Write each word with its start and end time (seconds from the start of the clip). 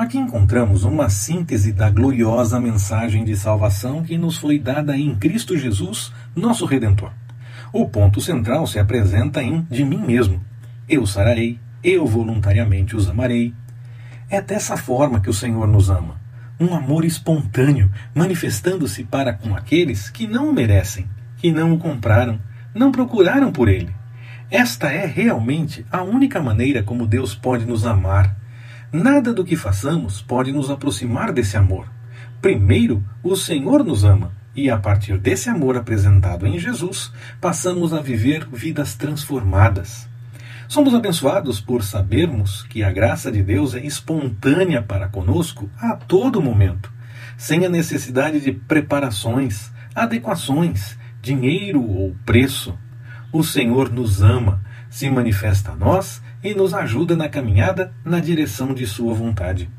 Aqui 0.00 0.16
encontramos 0.16 0.84
uma 0.84 1.10
síntese 1.10 1.74
da 1.74 1.90
gloriosa 1.90 2.58
mensagem 2.58 3.22
de 3.22 3.36
salvação 3.36 4.02
que 4.02 4.16
nos 4.16 4.38
foi 4.38 4.58
dada 4.58 4.96
em 4.96 5.14
Cristo 5.14 5.58
Jesus, 5.58 6.10
nosso 6.34 6.64
Redentor. 6.64 7.12
O 7.70 7.86
ponto 7.86 8.18
central 8.18 8.66
se 8.66 8.78
apresenta 8.78 9.42
em 9.42 9.60
de 9.70 9.84
mim 9.84 9.98
mesmo. 9.98 10.42
Eu 10.88 11.06
sararei, 11.06 11.60
eu 11.84 12.06
voluntariamente 12.06 12.96
os 12.96 13.10
amarei. 13.10 13.52
É 14.30 14.40
dessa 14.40 14.74
forma 14.74 15.20
que 15.20 15.28
o 15.28 15.34
Senhor 15.34 15.68
nos 15.68 15.90
ama. 15.90 16.18
Um 16.58 16.74
amor 16.74 17.04
espontâneo, 17.04 17.92
manifestando-se 18.14 19.04
para 19.04 19.34
com 19.34 19.54
aqueles 19.54 20.08
que 20.08 20.26
não 20.26 20.48
o 20.48 20.54
merecem, 20.54 21.06
que 21.36 21.52
não 21.52 21.74
o 21.74 21.78
compraram, 21.78 22.40
não 22.74 22.90
procuraram 22.90 23.52
por 23.52 23.68
ele. 23.68 23.94
Esta 24.50 24.90
é 24.90 25.04
realmente 25.04 25.84
a 25.92 26.02
única 26.02 26.40
maneira 26.40 26.82
como 26.82 27.06
Deus 27.06 27.34
pode 27.34 27.66
nos 27.66 27.84
amar 27.84 28.40
Nada 28.92 29.32
do 29.32 29.44
que 29.44 29.54
façamos 29.54 30.20
pode 30.20 30.50
nos 30.50 30.68
aproximar 30.68 31.32
desse 31.32 31.56
amor. 31.56 31.86
Primeiro, 32.42 33.04
o 33.22 33.36
Senhor 33.36 33.84
nos 33.84 34.02
ama, 34.02 34.32
e 34.54 34.68
a 34.68 34.76
partir 34.76 35.16
desse 35.16 35.48
amor 35.48 35.76
apresentado 35.76 36.44
em 36.44 36.58
Jesus, 36.58 37.12
passamos 37.40 37.94
a 37.94 38.00
viver 38.00 38.48
vidas 38.52 38.96
transformadas. 38.96 40.08
Somos 40.66 40.92
abençoados 40.92 41.60
por 41.60 41.84
sabermos 41.84 42.64
que 42.64 42.82
a 42.82 42.90
graça 42.90 43.30
de 43.30 43.44
Deus 43.44 43.74
é 43.74 43.86
espontânea 43.86 44.82
para 44.82 45.08
conosco 45.08 45.70
a 45.78 45.94
todo 45.94 46.42
momento, 46.42 46.92
sem 47.36 47.64
a 47.64 47.68
necessidade 47.68 48.40
de 48.40 48.50
preparações, 48.50 49.70
adequações, 49.94 50.98
dinheiro 51.22 51.80
ou 51.80 52.16
preço. 52.26 52.76
O 53.32 53.44
Senhor 53.44 53.88
nos 53.92 54.20
ama, 54.20 54.60
se 54.90 55.08
manifesta 55.08 55.72
a 55.72 55.76
nós 55.76 56.20
e 56.42 56.54
nos 56.54 56.74
ajuda 56.74 57.16
na 57.16 57.28
caminhada 57.28 57.94
na 58.04 58.20
direção 58.20 58.74
de 58.74 58.86
Sua 58.86 59.14
vontade. 59.14 59.70